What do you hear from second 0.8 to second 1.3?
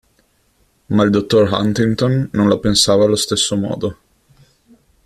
Ma il